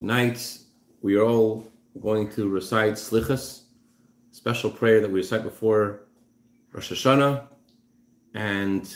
[0.00, 0.58] Tonight,
[1.00, 1.66] we are all
[2.02, 3.62] going to recite Slichas,
[4.30, 6.02] special prayer that we recite before
[6.70, 7.46] Rosh Hashanah.
[8.34, 8.94] And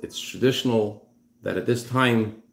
[0.00, 1.08] it's, traditional
[1.42, 2.44] that at this time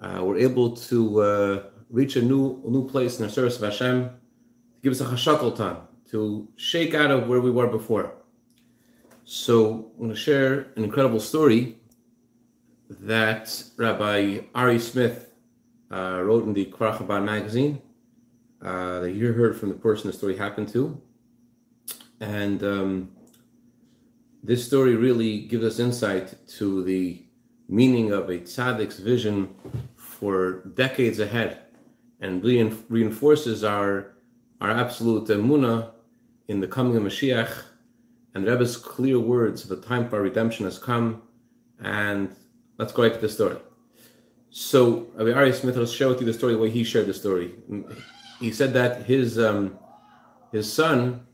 [0.00, 4.06] uh, we're able to uh, reach a new new place in the service of Hashem,
[4.06, 4.10] to
[4.82, 5.76] give us a chashakal time,
[6.10, 8.12] to shake out of where we were before.
[9.24, 11.78] So I'm going to share an incredible story
[12.90, 15.30] that Rabbi Ari Smith
[15.94, 17.80] uh, wrote in the Kfar Chabad magazine
[18.60, 21.00] uh, that you heard from the person the story happened to.
[22.20, 23.10] And um,
[24.42, 27.22] this story really gives us insight to the
[27.68, 29.54] meaning of a tzaddik's vision
[29.96, 31.60] for decades ahead
[32.20, 32.42] and
[32.88, 34.16] reinforces our,
[34.60, 35.90] our absolute emuna
[36.48, 37.52] in the coming of Mashiach
[38.34, 41.22] and Rebbe's clear words, the time for redemption has come.
[41.80, 42.34] And
[42.78, 43.58] let's go right to the story.
[44.56, 47.14] So Rabbi Ari Smith will share with you the story the way he shared the
[47.14, 47.56] story.
[48.38, 49.76] He said that his um,
[50.52, 51.26] his son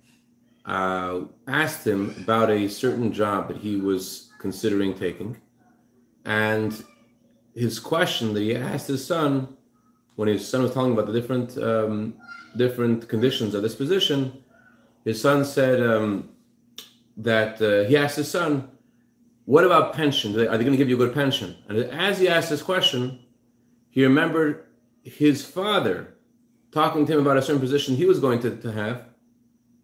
[0.65, 5.37] uh, asked him about a certain job that he was considering taking,
[6.25, 6.83] and
[7.55, 9.55] his question that he asked his son
[10.17, 12.15] when his son was telling about the different um,
[12.57, 14.33] different conditions of this position,
[15.05, 16.31] his son said um,
[17.19, 18.71] that uh, he asked his son,
[19.51, 20.31] what about pension?
[20.39, 21.57] Are they going to give you a good pension?
[21.69, 23.19] And as he asked this question,
[23.89, 24.67] he remembered
[25.03, 26.15] his father
[26.71, 29.07] talking to him about a certain position he was going to, to have,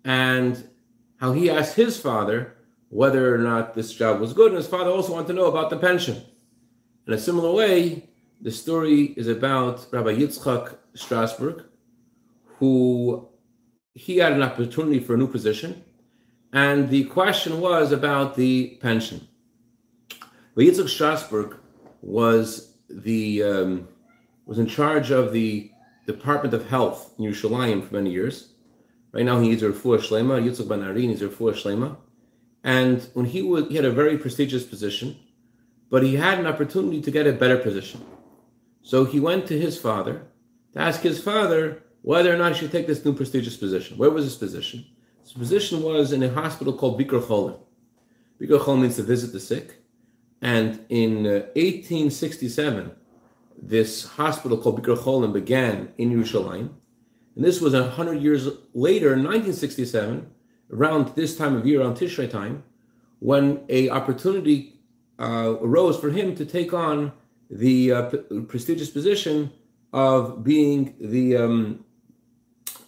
[0.04, 0.68] and
[1.16, 2.54] how he asked his father
[2.90, 4.52] whether or not this job was good.
[4.52, 6.22] And his father also wanted to know about the pension.
[7.08, 8.08] In a similar way,
[8.40, 11.64] the story is about Rabbi Yitzchak Strasberg,
[12.60, 13.28] who
[13.94, 15.84] he had an opportunity for a new position,
[16.52, 19.26] and the question was about the pension.
[20.56, 21.58] But Yitzchak Strasberg
[22.00, 23.88] was the um,
[24.46, 25.70] was in charge of the
[26.06, 28.54] Department of Health in Yerushalayim for many years.
[29.12, 30.42] Right now, he a refuah shlema.
[30.42, 31.98] Yitzchak Ben Ari needs a refuah shlema.
[32.64, 35.18] And when he was, he had a very prestigious position,
[35.90, 38.04] but he had an opportunity to get a better position.
[38.82, 40.22] So he went to his father
[40.72, 43.98] to ask his father whether or not he should take this new prestigious position.
[43.98, 44.86] Where was his position?
[45.20, 47.58] His position was in a hospital called Bikur Cholim.
[48.40, 49.82] Bikur Cholim means to visit the sick.
[50.42, 52.92] And in uh, 1867,
[53.60, 56.70] this hospital called Bikur Cholim began in Yerushalayim.
[57.34, 60.30] And this was 100 years later, in 1967,
[60.72, 62.64] around this time of year, around Tishrei time,
[63.18, 64.80] when a opportunity
[65.18, 67.12] uh, arose for him to take on
[67.50, 69.52] the uh, p- prestigious position
[69.92, 71.84] of being the um,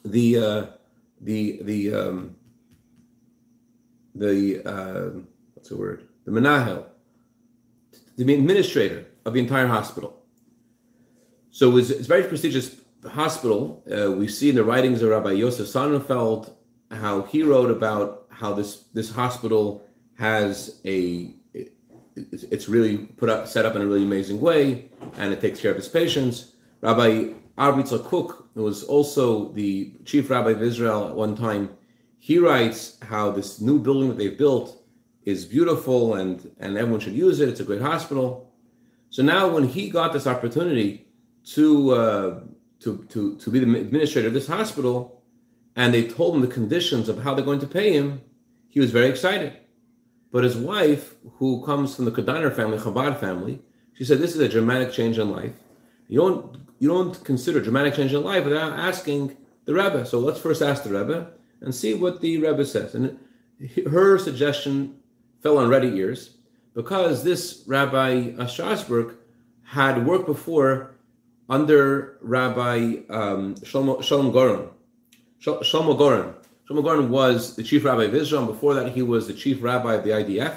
[0.04, 0.66] the uh,
[1.20, 2.36] the the um,
[4.14, 5.20] the uh,
[5.54, 6.84] what's the word the menahel
[8.26, 10.22] the administrator of the entire hospital.
[11.50, 13.82] So it's, it's a very prestigious hospital.
[13.90, 16.52] Uh, we see in the writings of Rabbi Yosef Sonnenfeld
[16.90, 19.86] how he wrote about how this this hospital
[20.18, 21.34] has a
[22.16, 25.70] it's really put up set up in a really amazing way and it takes care
[25.70, 26.52] of its patients.
[26.80, 31.70] Rabbi Arbitzel Kook, who was also the chief rabbi of Israel at one time,
[32.18, 34.82] he writes how this new building that they've built
[35.28, 37.50] is beautiful and, and everyone should use it.
[37.50, 38.50] It's a great hospital.
[39.10, 41.06] So now, when he got this opportunity
[41.52, 42.40] to, uh,
[42.80, 45.22] to, to, to be the administrator of this hospital,
[45.76, 48.22] and they told him the conditions of how they're going to pay him,
[48.68, 49.54] he was very excited.
[50.32, 53.60] But his wife, who comes from the Kodaner family, Chabad family,
[53.92, 55.52] she said, This is a dramatic change in life.
[56.08, 60.06] You don't, you don't consider dramatic change in life without asking the Rebbe.
[60.06, 62.94] So let's first ask the Rebbe and see what the Rebbe says.
[62.94, 63.18] And
[63.90, 64.97] her suggestion
[65.42, 66.34] fell on ready ears
[66.74, 69.16] because this Rabbi Strasberg
[69.64, 70.94] had worked before
[71.48, 74.68] under Rabbi um, Shlomo, Shalom Goren.
[75.40, 76.34] Shlomo Goren.
[76.68, 79.94] Shlomo Goren was the chief rabbi of Israel, before that, he was the chief rabbi
[79.94, 80.54] of the IDF.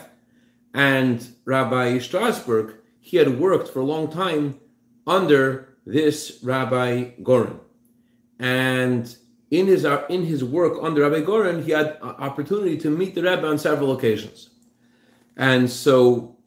[0.73, 4.59] And Rabbi Strasberg, he had worked for a long time
[5.07, 7.59] under this Rabbi Goren.
[8.39, 9.15] And
[9.49, 13.45] in his, in his work under Rabbi Goren, he had opportunity to meet the Rebbe
[13.45, 14.50] on several occasions.
[15.41, 16.37] And so,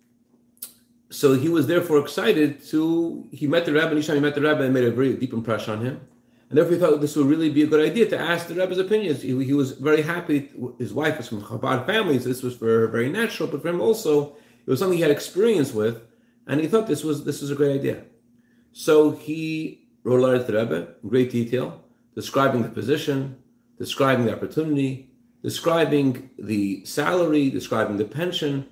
[1.10, 4.40] so he was therefore excited to, he met the rabbi and time he met the
[4.40, 6.00] rabbi it made a very deep impression on him.
[6.48, 8.78] And therefore he thought this would really be a good idea to ask the rabbi's
[8.78, 9.20] opinions.
[9.20, 10.48] He, he was very happy,
[10.78, 13.68] his wife was from Chabad family, so this was for her very natural, but for
[13.68, 16.00] him also, it was something he had experience with,
[16.46, 18.04] and he thought this was this was a great idea.
[18.70, 21.82] So he wrote a letter to the Rebbe in great detail,
[22.14, 23.42] describing the position,
[23.76, 25.10] describing the opportunity,
[25.42, 28.68] describing the salary, describing the pension,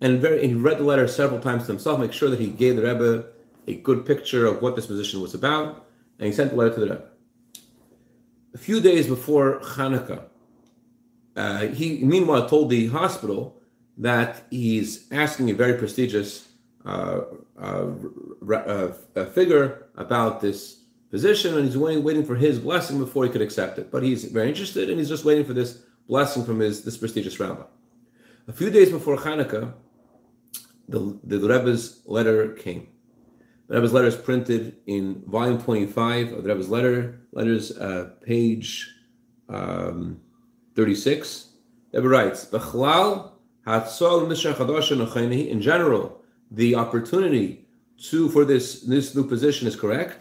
[0.00, 2.76] and very, he read the letter several times to himself, make sure that he gave
[2.76, 3.26] the Rebbe
[3.66, 5.86] a good picture of what this position was about.
[6.18, 7.04] and he sent the letter to the Rebbe.
[8.54, 10.24] A few days before Hanukkah,
[11.36, 13.60] uh, he meanwhile told the hospital
[13.98, 16.48] that he's asking a very prestigious
[16.84, 17.20] uh,
[17.60, 17.90] uh,
[18.50, 23.42] uh figure about this position, and he's waiting, waiting for his blessing before he could
[23.42, 23.90] accept it.
[23.90, 27.38] But he's very interested, and he's just waiting for this blessing from his this prestigious
[27.38, 27.64] rabbi.
[28.48, 29.74] A few days before Hanukkah,
[30.88, 32.88] the, the Rebbe's letter came.
[33.68, 38.88] The Rebbe's letter is printed in volume 25 of the Rebbe's letter, letters, uh, page
[39.48, 40.20] um,
[40.76, 41.48] 36.
[41.90, 42.44] The Rebbe writes,
[45.50, 47.66] in general, the opportunity
[47.98, 50.18] to for this this new position is correct.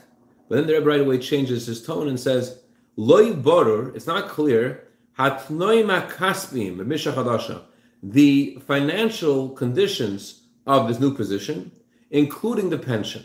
[0.47, 2.61] But then the Rebbe right away changes his tone and says,
[2.95, 4.87] Loy borur, it's not clear,
[8.03, 11.71] the financial conditions of this new position,
[12.09, 13.23] including the pension,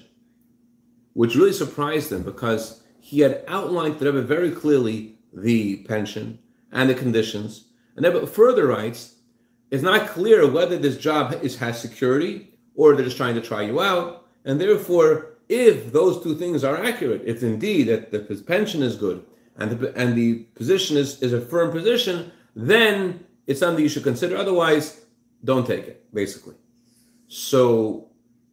[1.15, 6.39] which really surprised him because he had outlined to Rebbe very clearly the pension
[6.73, 7.65] and the conditions.
[7.97, 9.15] And Rebbe further writes,
[9.71, 13.63] it's not clear whether this job is, has security or they're just trying to try
[13.63, 14.27] you out.
[14.45, 19.25] And therefore, if those two things are accurate, if indeed that the pension is good
[19.57, 24.05] and the, and the position is, is a firm position, then it's something you should
[24.05, 24.37] consider.
[24.37, 25.01] Otherwise,
[25.45, 26.55] don't take it, basically.
[27.33, 28.09] So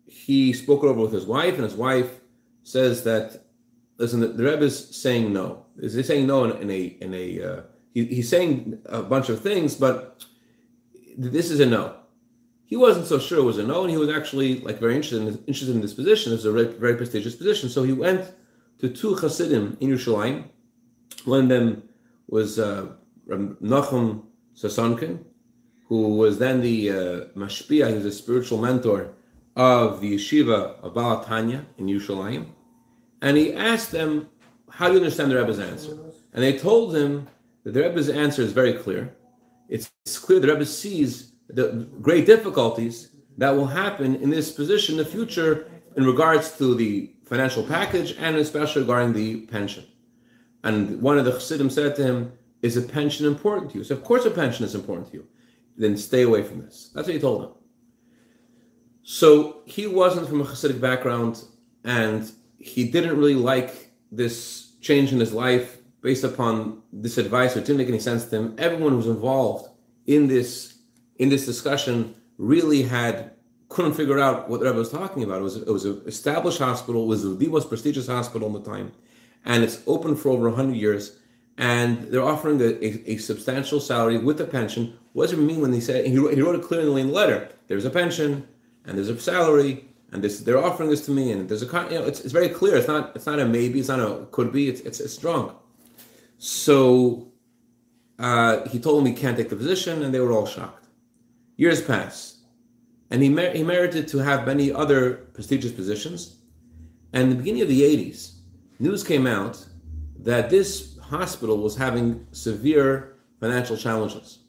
[0.05, 2.19] he spoke it over with his wife, and his wife
[2.61, 3.43] says that,
[3.97, 5.65] listen, the, the Rebbe is saying no.
[5.79, 7.61] Is he saying no in, in a, in a uh,
[7.95, 10.23] he, he's saying a bunch of things, but
[11.17, 11.95] this is a no.
[12.65, 15.23] He wasn't so sure it was a no, and he was actually like very interested
[15.23, 16.31] in, interested in this position.
[16.31, 17.69] It's a very, very prestigious position.
[17.69, 18.31] So he went
[18.77, 20.43] to two Hasidim in Yerushalayim.
[21.25, 21.89] One of them
[22.27, 22.89] was uh,
[23.27, 24.25] Nachum
[24.55, 25.23] Sosonkin,
[25.87, 26.93] who was then the uh,
[27.35, 29.13] mashpia, he was a spiritual mentor
[29.55, 32.47] of the yeshiva of Baal HaTanya in Yerushalayim.
[33.21, 34.29] And he asked them,
[34.69, 35.97] how do you understand the Rebbe's answer?
[36.33, 37.27] And they told him
[37.63, 39.15] that the Rebbe's answer is very clear.
[39.69, 44.93] It's, it's clear the Rebbe sees the great difficulties that will happen in this position
[44.93, 49.85] in the future in regards to the financial package and especially regarding the pension.
[50.63, 53.83] And one of the Chassidim said to him, Is a pension important to you?
[53.83, 55.27] So, of course, a pension is important to you
[55.77, 56.91] then stay away from this.
[56.93, 57.51] That's what he told him.
[59.03, 61.43] So he wasn't from a Hasidic background,
[61.83, 62.29] and
[62.59, 67.55] he didn't really like this change in his life based upon this advice.
[67.55, 68.55] It didn't make any sense to him.
[68.57, 69.69] Everyone who was involved
[70.05, 70.79] in this
[71.17, 73.31] in this discussion really had
[73.69, 75.39] couldn't figure out what Rebbe was talking about.
[75.39, 78.69] It was it was an established hospital, it was the most prestigious hospital in the
[78.69, 78.91] time,
[79.45, 81.17] and it's open for over hundred years.
[81.57, 85.61] And they're offering a, a, a substantial salary with a pension what does it mean
[85.61, 87.49] when they say he wrote, he wrote it clearly in the letter?
[87.65, 88.47] There's a pension
[88.85, 91.97] and there's a salary and this they're offering this to me and there's a you
[91.97, 92.77] know it's, it's very clear.
[92.77, 93.79] It's not it's not a maybe.
[93.79, 94.69] It's not a could be.
[94.69, 95.55] It's it's, it's strong.
[96.37, 97.31] So
[98.19, 100.85] uh, he told them he can't take the position and they were all shocked.
[101.55, 102.37] Years pass,
[103.09, 106.35] and he mer- he merited to have many other prestigious positions.
[107.11, 108.33] And in the beginning of the 80s,
[108.77, 109.65] news came out
[110.19, 114.39] that this hospital was having severe financial challenges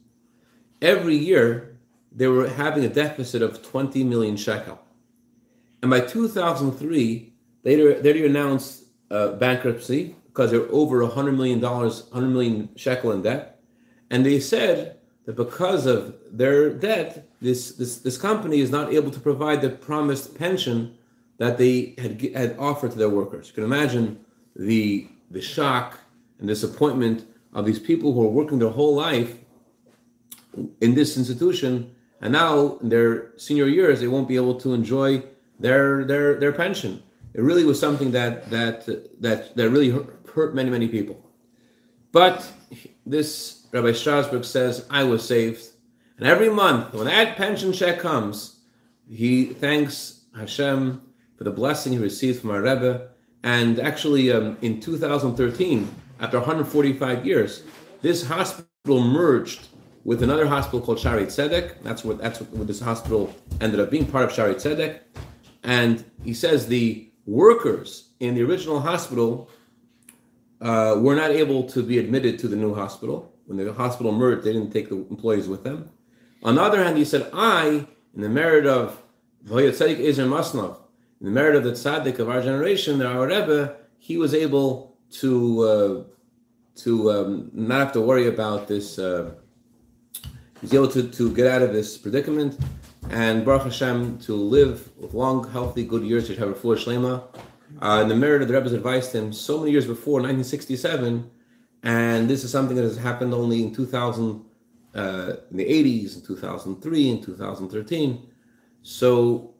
[0.81, 1.77] every year
[2.13, 4.81] they were having a deficit of 20 million shekel.
[5.83, 7.33] And by 2003,
[7.63, 13.23] they they announced uh, bankruptcy because they're over 100 million dollars, 100 million shekel in
[13.23, 13.61] debt.
[14.11, 19.11] And they said that because of their debt, this, this, this company is not able
[19.11, 20.97] to provide the promised pension
[21.37, 23.49] that they had, had offered to their workers.
[23.49, 24.25] You can imagine
[24.57, 25.99] the, the shock
[26.39, 29.37] and disappointment of these people who are working their whole life
[30.81, 35.23] in this institution, and now in their senior years they won't be able to enjoy
[35.59, 37.03] their their their pension.
[37.35, 38.87] It really was something that that
[39.21, 39.91] that that really
[40.35, 41.25] hurt many many people.
[42.13, 42.51] But
[43.05, 45.65] this Rabbi Strasberg says, I was saved,
[46.17, 48.61] and every month when that pension check comes,
[49.09, 51.03] he thanks Hashem
[51.37, 53.09] for the blessing he received from our Rebbe.
[53.45, 55.89] And actually, um, in 2013,
[56.21, 57.63] after 145 years,
[58.03, 59.69] this hospital merged
[60.05, 61.83] with another hospital called Shaarei Tzedek.
[61.83, 65.01] That's what that's what, this hospital ended up being part of Shaarei Tzedek.
[65.63, 69.51] And he says the workers in the original hospital
[70.61, 73.35] uh, were not able to be admitted to the new hospital.
[73.47, 75.91] When the hospital merged, they didn't take the employees with them.
[76.43, 79.03] On the other hand, he said, I, in the merit of
[79.45, 80.79] Vayat Tzedek Ezer Masnov,
[81.21, 85.63] in the merit of the tzaddik of our generation, our Rebbe, he was able to
[85.63, 86.03] uh,
[86.77, 89.33] to um, not have to worry about this uh,
[90.61, 92.59] he's able to, to get out of this predicament
[93.11, 97.23] and Baruch Hashem to live with long, healthy, good years to have a full shlema
[97.83, 101.31] Uh, and the merit of the Rebbe's advice to him so many years before, 1967,
[101.83, 104.43] and this is something that has happened only in 2000,
[104.95, 108.27] uh, in the 80s, in 2003, in 2013.
[108.83, 109.55] So,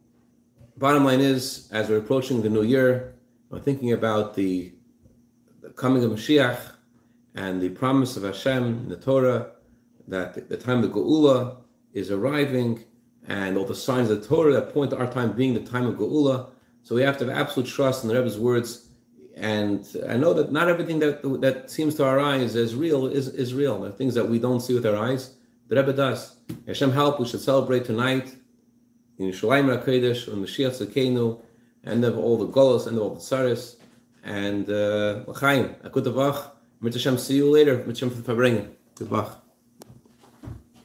[0.75, 3.13] bottom line is, as we're approaching the new year,
[3.49, 4.73] we're thinking about the
[5.79, 6.59] coming of Mashiach
[7.35, 9.51] and the promise of Hashem in the Torah
[10.09, 11.55] that the time of Geula
[11.93, 12.83] is arriving,
[13.27, 15.85] and all the signs of the Torah that point to our time being the time
[15.85, 16.49] of Geula.
[16.83, 18.89] So we have to have absolute trust in the Rebbe's words.
[19.37, 23.29] And I know that not everything that that seems to our eyes as real is,
[23.29, 23.79] is real.
[23.79, 25.35] There are things that we don't see with our eyes.
[25.69, 26.35] The Rebbe does.
[26.67, 28.35] Hashem help, we should celebrate tonight
[29.17, 31.39] in Yerushalayim HaKodesh, on Mashiach Tzidkeinu,
[31.85, 33.75] end of all the Golos, end of all the Tsaris.
[34.23, 36.03] And uh, L'chaim, a good
[36.81, 37.77] Mit Hashem, see you later.
[37.77, 38.23] Mit Hashem for the
[38.95, 39.09] Good